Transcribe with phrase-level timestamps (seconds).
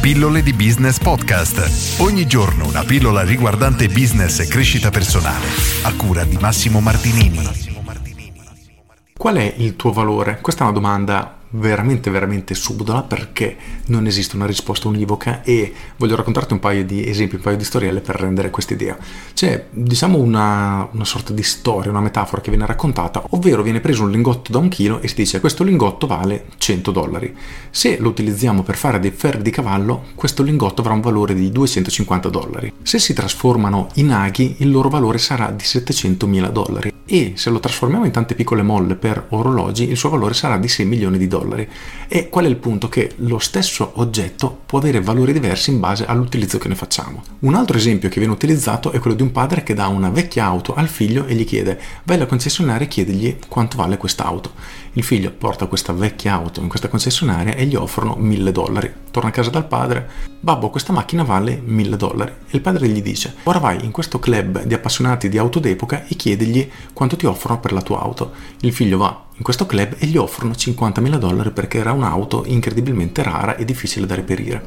[0.00, 2.00] Pillole di Business Podcast.
[2.00, 5.44] Ogni giorno una pillola riguardante business e crescita personale.
[5.82, 7.46] A cura di Massimo Martinini.
[9.14, 10.38] Qual è il tuo valore?
[10.40, 13.56] Questa è una domanda veramente veramente subdola perché
[13.86, 17.64] non esiste una risposta univoca e voglio raccontarti un paio di esempi, un paio di
[17.64, 18.96] storielle per rendere questa idea.
[19.34, 24.04] C'è diciamo una, una, sorta di storia, una metafora che viene raccontata, ovvero viene preso
[24.04, 27.34] un lingotto da un chilo e si dice questo lingotto vale 100 dollari.
[27.70, 31.50] Se lo utilizziamo per fare dei ferri di cavallo, questo lingotto avrà un valore di
[31.50, 32.72] 250 dollari.
[32.82, 37.50] Se si trasformano in aghi, il loro valore sarà di 700 mila dollari e se
[37.50, 41.18] lo trasformiamo in tante piccole molle per orologi, il suo valore sarà di 6 milioni
[41.18, 41.68] di dollari dollari.
[42.08, 42.88] E qual è il punto?
[42.88, 47.22] Che lo stesso oggetto può avere valori diversi in base all'utilizzo che ne facciamo.
[47.40, 50.44] Un altro esempio che viene utilizzato è quello di un padre che dà una vecchia
[50.44, 54.52] auto al figlio e gli chiede vai alla concessionaria e chiedegli quanto vale quest'auto.
[54.94, 58.92] Il figlio porta questa vecchia auto in questa concessionaria e gli offrono 1000 dollari.
[59.10, 60.08] Torna a casa dal padre,
[60.40, 62.32] babbo questa macchina vale 1000 dollari.
[62.48, 66.06] E il padre gli dice ora vai in questo club di appassionati di auto d'epoca
[66.06, 68.32] e chiedegli quanto ti offrono per la tua auto.
[68.60, 73.22] Il figlio va in questo club e gli offrono 50.000 dollari perché era un'auto incredibilmente
[73.22, 74.62] rara e difficile da reperire.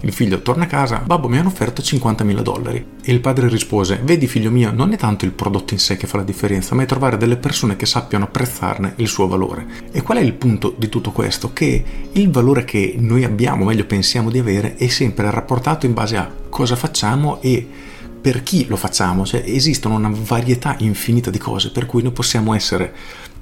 [0.00, 2.84] Il figlio torna a casa, babbo mi hanno offerto 50.000 dollari.
[3.04, 6.08] E il padre rispose, vedi figlio mio, non è tanto il prodotto in sé che
[6.08, 9.64] fa la differenza, ma è trovare delle persone che sappiano apprezzarne il suo valore.
[9.92, 11.52] E qual è il punto di tutto questo?
[11.52, 16.16] Che il valore che noi abbiamo, meglio pensiamo di avere, è sempre rapportato in base
[16.16, 17.64] a cosa facciamo e
[18.20, 22.54] per chi lo facciamo, cioè esistono una varietà infinita di cose per cui noi possiamo
[22.54, 22.92] essere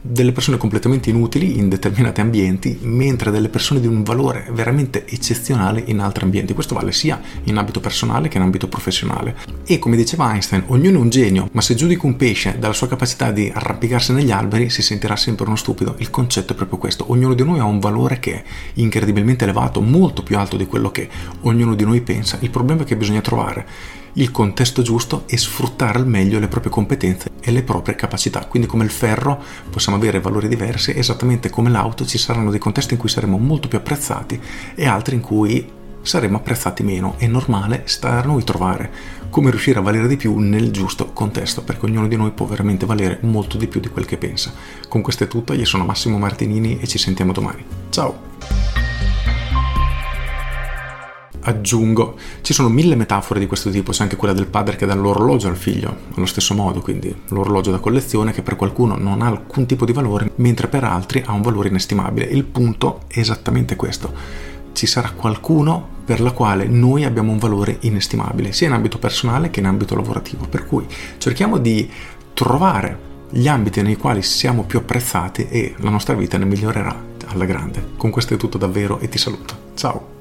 [0.01, 5.83] delle persone completamente inutili in determinati ambienti, mentre delle persone di un valore veramente eccezionale
[5.87, 6.55] in altri ambienti.
[6.55, 9.37] Questo vale sia in ambito personale che in ambito professionale.
[9.67, 12.89] E come diceva Einstein, ognuno è un genio, ma se giudico un pesce dalla sua
[12.89, 15.97] capacità di arrampicarsi negli alberi si sentirà sempre uno stupido.
[15.99, 17.11] Il concetto è proprio questo.
[17.11, 20.91] Ognuno di noi ha un valore che è incredibilmente elevato, molto più alto di quello
[20.91, 21.09] che
[21.43, 22.39] ognuno di noi pensa.
[22.41, 23.67] Il problema è che bisogna trovare
[24.19, 28.47] il contesto giusto e sfruttare al meglio le proprie competenze e le proprie capacità.
[28.47, 32.95] Quindi come il ferro possiamo avere valori diversi, esattamente come l'auto ci saranno dei contesti
[32.95, 34.41] in cui saremo molto più apprezzati
[34.75, 35.71] e altri in cui
[36.03, 37.15] saremo apprezzati meno.
[37.17, 38.91] È normale, sta a noi trovare
[39.31, 42.87] come riuscire a valere di più nel giusto contesto, perché ognuno di noi può veramente
[42.87, 44.53] valere molto di più di quel che pensa.
[44.89, 47.65] Con questo è tutto, io sono Massimo Martinini e ci sentiamo domani.
[47.91, 48.78] Ciao!
[51.49, 54.95] Aggiungo, ci sono mille metafore di questo tipo, c'è anche quella del padre che dà
[54.95, 59.27] l'orologio al figlio, allo stesso modo, quindi l'orologio da collezione che per qualcuno non ha
[59.27, 62.27] alcun tipo di valore, mentre per altri ha un valore inestimabile.
[62.27, 64.13] Il punto è esattamente questo.
[64.73, 69.51] Ci sarà qualcuno per la quale noi abbiamo un valore inestimabile, sia in ambito personale
[69.51, 70.47] che in ambito lavorativo.
[70.49, 70.87] Per cui
[71.19, 71.91] cerchiamo di
[72.33, 77.45] trovare gli ambiti nei quali siamo più apprezzati e la nostra vita ne migliorerà alla
[77.45, 77.91] grande.
[77.97, 79.55] Con questo è tutto davvero e ti saluto.
[79.75, 80.18] Ciao!